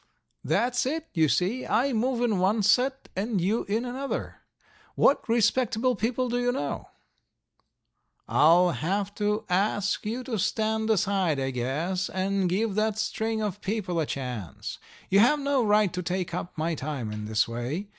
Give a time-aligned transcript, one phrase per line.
[0.43, 1.63] "That's it, you see.
[1.63, 4.37] I move in one set and you in another.
[4.95, 6.89] What respectable people do you know?"
[8.27, 13.61] "I'll have to ask you to stand aside, I guess, and give that string of
[13.61, 14.79] people a chance.
[15.11, 17.89] You have no right to take up my time in this way.